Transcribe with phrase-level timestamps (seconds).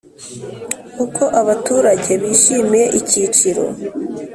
[1.05, 3.63] Uko abaturage bishimiye icyiciro